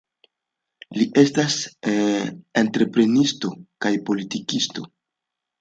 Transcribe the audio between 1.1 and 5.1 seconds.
estas entreprenisto kaj politikisto.